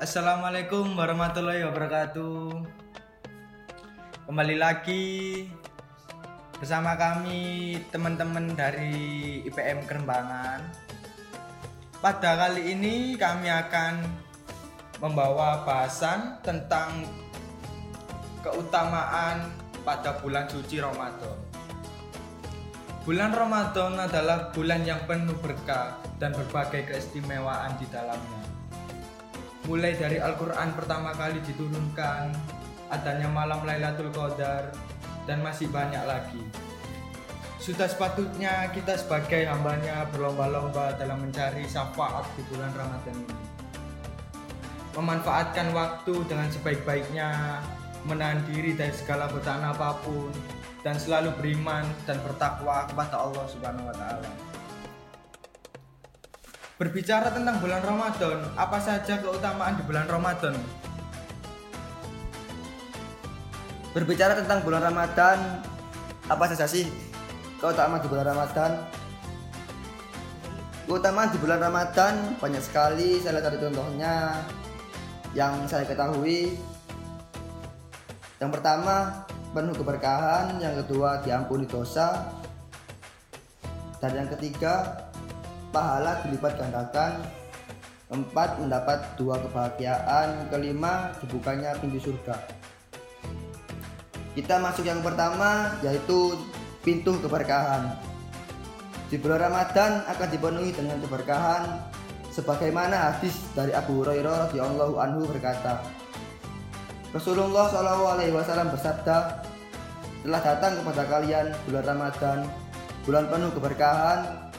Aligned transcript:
Assalamualaikum 0.00 0.96
warahmatullahi 0.96 1.60
wabarakatuh. 1.60 2.56
Kembali 4.24 4.56
lagi 4.56 5.44
bersama 6.56 6.96
kami 6.96 7.76
teman-teman 7.92 8.48
dari 8.56 9.44
IPM 9.44 9.84
Kerembangan. 9.84 10.64
Pada 12.00 12.32
kali 12.32 12.72
ini 12.72 13.12
kami 13.20 13.52
akan 13.52 14.00
membawa 15.04 15.68
bahasan 15.68 16.40
tentang 16.40 17.04
keutamaan 18.40 19.52
pada 19.84 20.16
bulan 20.24 20.48
suci 20.48 20.80
Ramadan. 20.80 21.36
Bulan 23.04 23.36
Ramadan 23.36 24.00
adalah 24.00 24.48
bulan 24.48 24.80
yang 24.80 25.04
penuh 25.04 25.36
berkah 25.44 26.00
dan 26.16 26.32
berbagai 26.32 26.88
keistimewaan 26.88 27.76
di 27.76 27.84
dalamnya 27.92 28.59
mulai 29.70 29.94
dari 29.94 30.18
Al-Quran 30.18 30.74
pertama 30.74 31.14
kali 31.14 31.38
diturunkan, 31.46 32.34
adanya 32.90 33.30
malam 33.30 33.62
Lailatul 33.62 34.10
Qadar, 34.10 34.74
dan 35.30 35.46
masih 35.46 35.70
banyak 35.70 36.02
lagi. 36.10 36.42
Sudah 37.62 37.86
sepatutnya 37.86 38.66
kita 38.74 38.98
sebagai 38.98 39.46
hambanya 39.46 40.10
berlomba-lomba 40.10 40.98
dalam 40.98 41.22
mencari 41.22 41.70
syafaat 41.70 42.26
di 42.34 42.42
bulan 42.50 42.74
Ramadan 42.74 43.14
ini. 43.14 43.38
Memanfaatkan 44.98 45.70
waktu 45.70 46.18
dengan 46.26 46.50
sebaik-baiknya, 46.50 47.62
menahan 48.10 48.42
diri 48.50 48.74
dari 48.74 48.90
segala 48.90 49.30
godaan 49.30 49.70
apa 49.70 50.02
pun, 50.02 50.34
dan 50.82 50.98
selalu 50.98 51.30
beriman 51.38 51.86
dan 52.10 52.18
bertakwa 52.26 52.90
kepada 52.90 53.22
Allah 53.22 53.46
Subhanahu 53.46 53.86
wa 53.86 53.94
taala. 53.94 54.49
Berbicara 56.80 57.28
tentang 57.28 57.60
bulan 57.60 57.84
Ramadan, 57.84 58.40
apa 58.56 58.80
saja 58.80 59.20
keutamaan 59.20 59.76
di 59.76 59.84
bulan 59.84 60.08
Ramadan? 60.08 60.56
Berbicara 63.92 64.40
tentang 64.40 64.64
bulan 64.64 64.88
Ramadan, 64.88 65.60
apa 66.24 66.44
saja 66.48 66.64
sih 66.64 66.88
keutamaan 67.60 68.00
di 68.00 68.08
bulan 68.08 68.32
Ramadan? 68.32 68.80
Keutamaan 70.88 71.28
di 71.28 71.36
bulan 71.36 71.60
Ramadan 71.60 72.40
banyak 72.40 72.64
sekali, 72.64 73.20
salah 73.20 73.44
satu 73.44 73.60
contohnya 73.60 74.40
yang 75.36 75.60
saya 75.68 75.84
ketahui. 75.84 76.56
Yang 78.40 78.56
pertama, 78.56 79.28
penuh 79.52 79.76
keberkahan, 79.76 80.56
yang 80.64 80.80
kedua 80.80 81.20
diampuni 81.20 81.68
dosa, 81.68 82.32
dan 84.00 84.16
yang 84.16 84.32
ketiga 84.32 85.09
pahala 85.70 86.22
dilipat 86.26 86.58
gandakan. 86.58 87.22
Empat 88.10 88.58
mendapat 88.58 89.06
dua 89.14 89.38
kebahagiaan. 89.38 90.50
Kelima 90.50 91.14
dibukanya 91.22 91.78
pintu 91.78 92.10
surga. 92.10 92.36
Kita 94.34 94.62
masuk 94.62 94.86
yang 94.86 95.02
pertama 95.02 95.74
yaitu 95.82 96.38
pintu 96.82 97.18
keberkahan. 97.22 97.94
Di 99.10 99.18
bulan 99.18 99.50
Ramadan 99.50 100.06
akan 100.06 100.28
dipenuhi 100.30 100.70
dengan 100.70 101.02
keberkahan 101.02 101.82
sebagaimana 102.30 103.10
hadis 103.10 103.34
dari 103.58 103.74
Abu 103.74 104.02
Hurairah 104.02 104.50
radhiyallahu 104.50 104.94
anhu 105.02 105.26
berkata. 105.26 105.82
Rasulullah 107.10 107.66
Shallallahu 107.74 108.04
alaihi 108.06 108.30
wasallam 108.30 108.70
bersabda 108.70 109.42
telah 110.22 110.40
datang 110.46 110.78
kepada 110.78 111.02
kalian 111.10 111.46
bulan 111.66 111.84
Ramadan 111.90 112.38
bulan 113.02 113.24
penuh 113.26 113.50
keberkahan 113.56 114.49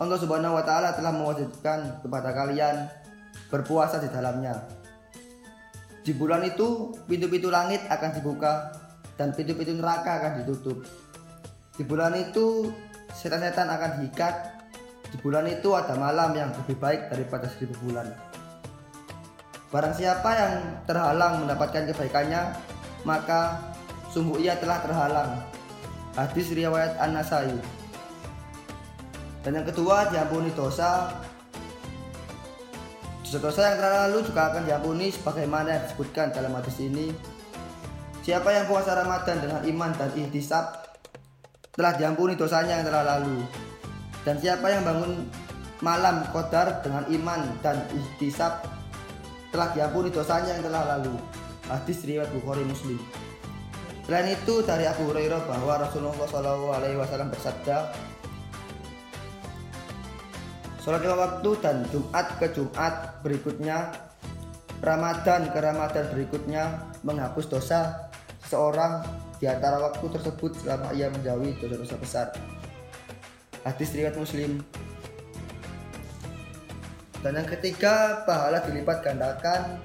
Allah 0.00 0.16
Subhanahu 0.16 0.56
wa 0.56 0.64
taala 0.64 0.96
telah 0.96 1.12
mewajibkan 1.12 2.00
kepada 2.00 2.32
kalian 2.32 2.88
berpuasa 3.52 4.00
di 4.00 4.08
dalamnya. 4.08 4.56
Di 6.00 6.16
bulan 6.16 6.40
itu 6.48 6.96
pintu-pintu 7.04 7.52
langit 7.52 7.84
akan 7.84 8.16
dibuka 8.16 8.72
dan 9.20 9.36
pintu-pintu 9.36 9.76
neraka 9.76 10.16
akan 10.16 10.32
ditutup. 10.40 10.80
Di 11.76 11.84
bulan 11.84 12.16
itu 12.16 12.72
setan-setan 13.12 13.68
akan 13.68 14.00
diikat. 14.00 14.64
Di 15.12 15.20
bulan 15.20 15.44
itu 15.44 15.76
ada 15.76 15.92
malam 16.00 16.32
yang 16.32 16.48
lebih 16.64 16.80
baik 16.80 17.12
daripada 17.12 17.44
seribu 17.52 17.76
bulan. 17.84 18.08
Barang 19.68 19.92
siapa 19.92 20.30
yang 20.32 20.52
terhalang 20.88 21.44
mendapatkan 21.44 21.92
kebaikannya, 21.92 22.56
maka 23.04 23.60
sungguh 24.08 24.40
ia 24.40 24.56
telah 24.56 24.80
terhalang. 24.80 25.44
Hadis 26.16 26.48
riwayat 26.56 26.96
An-Nasai. 26.96 27.79
Dan 29.40 29.60
yang 29.60 29.66
kedua 29.66 30.08
diampuni 30.12 30.52
dosa. 30.52 31.08
Dosa-dosa 33.24 33.62
yang 33.62 33.76
telah 33.78 33.92
lalu 34.10 34.26
juga 34.26 34.50
akan 34.50 34.62
diampuni 34.66 35.06
sebagaimana 35.14 35.68
yang 35.70 35.82
disebutkan 35.86 36.34
dalam 36.34 36.50
hadis 36.50 36.76
ini. 36.82 37.14
Siapa 38.20 38.50
yang 38.52 38.66
puasa 38.66 38.92
Ramadan 38.98 39.38
dengan 39.40 39.62
iman 39.64 39.90
dan 39.96 40.10
ihtisab 40.18 40.64
telah 41.72 41.94
diampuni 41.96 42.34
dosanya 42.36 42.82
yang 42.82 42.86
telah 42.90 43.16
lalu. 43.16 43.40
Dan 44.26 44.36
siapa 44.36 44.66
yang 44.68 44.84
bangun 44.84 45.30
malam 45.80 46.26
qadar 46.28 46.84
dengan 46.84 47.08
iman 47.08 47.40
dan 47.64 47.80
ihtisab 47.96 48.60
telah 49.48 49.72
diampuni 49.72 50.12
dosanya 50.12 50.58
yang 50.58 50.64
telah 50.66 50.98
lalu. 50.98 51.16
Hadis 51.70 52.02
riwayat 52.04 52.28
Bukhari 52.34 52.66
Muslim. 52.66 52.98
Selain 54.04 54.26
itu 54.26 54.58
dari 54.66 54.90
Abu 54.90 55.06
Hurairah 55.06 55.46
bahwa 55.46 55.86
Rasulullah 55.86 56.18
SAW 56.26 57.30
bersabda, 57.30 57.76
Sholat 60.80 61.04
lima 61.04 61.16
waktu 61.20 61.50
dan 61.60 61.84
Jumat 61.92 62.40
ke 62.40 62.48
Jumat 62.56 63.20
berikutnya 63.20 63.92
Ramadan 64.80 65.52
ke 65.52 65.58
Ramadan 65.60 66.08
berikutnya 66.08 66.88
menghapus 67.04 67.52
dosa 67.52 68.08
seorang 68.48 69.04
di 69.36 69.44
antara 69.44 69.76
waktu 69.76 70.08
tersebut 70.08 70.56
selama 70.56 70.88
ia 70.96 71.12
menjauhi 71.12 71.52
dosa-dosa 71.60 71.96
besar. 72.00 72.26
Hadis 73.60 73.92
riwayat 73.92 74.16
Muslim. 74.16 74.64
Dan 77.20 77.36
yang 77.36 77.48
ketiga, 77.52 78.24
pahala 78.24 78.64
dilipat 78.64 79.04
gandakan. 79.04 79.76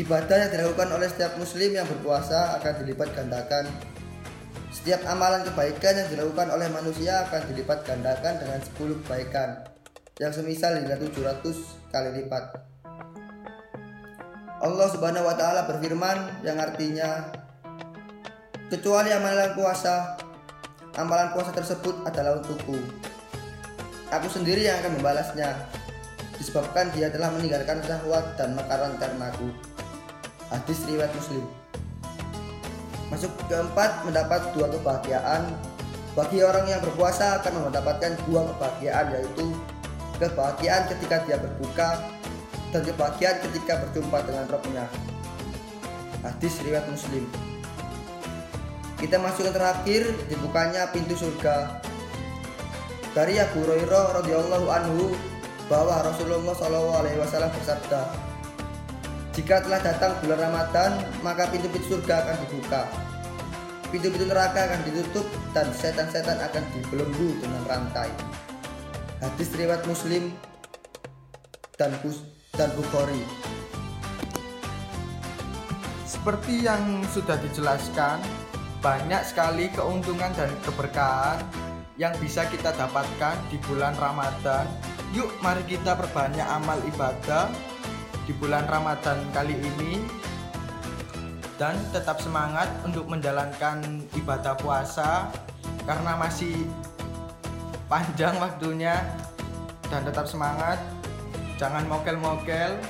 Ibadah 0.00 0.48
yang 0.48 0.50
dilakukan 0.56 0.88
oleh 0.96 1.04
setiap 1.12 1.36
muslim 1.36 1.76
yang 1.76 1.84
berpuasa 1.84 2.56
akan 2.56 2.80
dilipat 2.80 3.12
gandakan 3.12 3.68
setiap 4.72 5.04
amalan 5.04 5.44
kebaikan 5.44 6.00
yang 6.00 6.08
dilakukan 6.08 6.48
oleh 6.48 6.66
manusia 6.72 7.28
akan 7.28 7.44
dilipat 7.52 7.84
gandakan 7.84 8.40
dengan 8.40 8.58
10 8.58 9.04
kebaikan 9.04 9.68
yang 10.16 10.32
semisal 10.32 10.72
hingga 10.72 10.96
700 10.96 11.92
kali 11.92 12.10
lipat. 12.24 12.44
Allah 14.62 14.88
Subhanahu 14.88 15.28
wa 15.28 15.36
taala 15.36 15.68
berfirman 15.68 16.40
yang 16.40 16.56
artinya 16.56 17.28
kecuali 18.72 19.12
amalan 19.12 19.52
puasa 19.52 20.16
amalan 20.96 21.28
puasa 21.36 21.52
tersebut 21.52 22.08
adalah 22.08 22.40
untukku. 22.40 22.80
Aku 24.08 24.28
sendiri 24.28 24.64
yang 24.64 24.80
akan 24.80 25.00
membalasnya 25.00 25.52
disebabkan 26.40 26.88
dia 26.96 27.12
telah 27.12 27.28
meninggalkan 27.32 27.80
syahwat 27.84 28.24
dan 28.40 28.56
makanan 28.56 28.96
karenaku. 28.96 29.52
Hadis 30.48 30.84
riwayat 30.88 31.12
Muslim. 31.16 31.61
Masuk 33.12 33.28
keempat 33.44 34.08
mendapat 34.08 34.40
dua 34.56 34.72
kebahagiaan. 34.72 35.52
Bagi 36.16 36.40
orang 36.40 36.64
yang 36.64 36.80
berpuasa 36.80 37.40
akan 37.40 37.68
mendapatkan 37.68 38.16
dua 38.24 38.48
kebahagiaan 38.56 39.12
yaitu 39.12 39.52
kebahagiaan 40.16 40.88
ketika 40.88 41.20
dia 41.28 41.36
berbuka 41.36 42.00
dan 42.72 42.80
kebahagiaan 42.88 43.36
ketika 43.44 43.84
berjumpa 43.84 44.18
dengan 44.24 44.44
rohnya. 44.48 44.84
Hadis 46.24 46.56
riwayat 46.64 46.88
Muslim. 46.88 47.28
Kita 48.96 49.20
masuk 49.20 49.44
yang 49.44 49.56
terakhir 49.56 50.08
dibukanya 50.32 50.88
pintu 50.88 51.12
surga. 51.18 51.84
Dari 53.12 53.36
Abu 53.36 53.60
Hurairah 53.60 54.24
radhiyallahu 54.24 54.66
anhu 54.72 55.12
bahwa 55.68 56.00
Rasulullah 56.00 56.54
SAW 56.56 57.52
bersabda, 57.60 58.08
jika 59.32 59.64
telah 59.64 59.80
datang 59.80 60.12
bulan 60.20 60.48
Ramadan, 60.48 61.02
maka 61.24 61.48
pintu-pintu 61.48 61.96
surga 61.96 62.24
akan 62.24 62.36
dibuka. 62.46 63.01
Pintu-pintu 63.92 64.24
neraka 64.24 64.72
akan 64.72 64.80
ditutup 64.88 65.28
dan 65.52 65.68
setan-setan 65.68 66.40
akan 66.40 66.64
dibelenggu 66.72 67.36
dengan 67.44 67.60
rantai. 67.68 68.08
Hadis 69.20 69.52
riwayat 69.52 69.84
Muslim 69.84 70.32
dan 71.76 71.92
Bus 72.00 72.24
dan 72.56 72.72
Bukhari. 72.72 73.20
Seperti 76.08 76.64
yang 76.64 77.04
sudah 77.12 77.36
dijelaskan, 77.44 78.16
banyak 78.80 79.28
sekali 79.28 79.68
keuntungan 79.76 80.32
dan 80.40 80.48
keberkahan 80.64 81.44
yang 82.00 82.16
bisa 82.16 82.48
kita 82.48 82.72
dapatkan 82.72 83.36
di 83.52 83.60
bulan 83.60 83.92
Ramadan. 84.00 84.72
Yuk, 85.12 85.28
mari 85.44 85.68
kita 85.68 86.00
perbanyak 86.00 86.48
amal 86.48 86.80
ibadah 86.88 87.52
di 88.24 88.32
bulan 88.40 88.64
Ramadan 88.64 89.20
kali 89.36 89.52
ini 89.52 90.21
dan 91.62 91.78
tetap 91.94 92.18
semangat 92.18 92.66
untuk 92.82 93.06
menjalankan 93.06 94.02
ibadah 94.18 94.58
puasa 94.58 95.30
karena 95.86 96.18
masih 96.18 96.66
panjang 97.86 98.34
waktunya 98.42 98.98
dan 99.86 100.02
tetap 100.02 100.26
semangat 100.26 100.82
jangan 101.54 101.86
mokel-mokel 101.86 102.82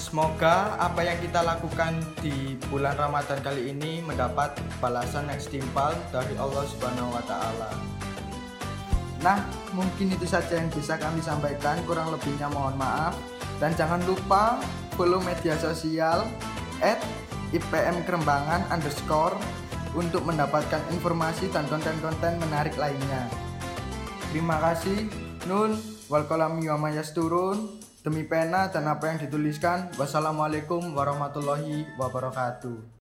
Semoga 0.00 0.74
apa 0.80 1.06
yang 1.06 1.20
kita 1.22 1.44
lakukan 1.44 2.02
di 2.18 2.56
bulan 2.66 2.98
Ramadan 2.98 3.38
kali 3.46 3.70
ini 3.70 4.02
mendapat 4.02 4.56
balasan 4.82 5.28
yang 5.30 5.38
setimpal 5.38 5.94
dari 6.10 6.34
Allah 6.34 6.66
Subhanahu 6.66 7.14
wa 7.14 7.22
taala. 7.30 7.70
Nah, 9.22 9.38
mungkin 9.70 10.10
itu 10.10 10.26
saja 10.26 10.58
yang 10.58 10.66
bisa 10.74 10.98
kami 10.98 11.22
sampaikan. 11.22 11.78
Kurang 11.86 12.10
lebihnya 12.10 12.50
mohon 12.50 12.74
maaf. 12.74 13.14
Dan 13.62 13.70
jangan 13.78 14.02
lupa 14.02 14.58
follow 14.98 15.22
media 15.22 15.54
sosial 15.62 16.26
at 16.84 17.00
IPM 17.50 18.02
Kerembangan 18.06 18.66
underscore 18.70 19.36
untuk 19.94 20.22
mendapatkan 20.22 20.80
informasi 20.94 21.50
dan 21.50 21.66
konten-konten 21.66 22.38
menarik 22.38 22.74
lainnya. 22.78 23.26
Terima 24.30 24.58
kasih. 24.62 25.10
Nun, 25.50 25.74
wal 26.06 26.26
kolam 26.30 26.62
turun. 27.14 27.82
Demi 28.00 28.24
pena 28.24 28.72
dan 28.72 28.88
apa 28.88 29.12
yang 29.12 29.18
dituliskan. 29.20 29.92
Wassalamualaikum 30.00 30.96
warahmatullahi 30.96 31.84
wabarakatuh. 32.00 32.96